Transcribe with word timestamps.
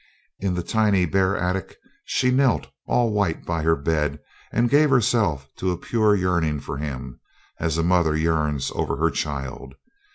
In 0.39 0.55
the 0.55 0.63
tiny 0.63 1.05
bare 1.05 1.37
attic 1.37 1.77
she 2.05 2.31
knelt 2.31 2.65
all 2.87 3.13
white 3.13 3.45
by 3.45 3.61
her 3.61 3.75
bed, 3.75 4.19
and 4.51 4.67
gave 4.67 4.89
herself 4.89 5.47
to 5.57 5.69
a 5.69 5.77
pure 5.77 6.15
yearn 6.15 6.43
ing 6.43 6.59
for 6.59 6.77
him, 6.77 7.19
as 7.59 7.77
a 7.77 7.83
mother 7.83 8.15
yearns 8.17 8.71
over 8.73 8.95
her 8.97 9.11
child. 9.11 9.75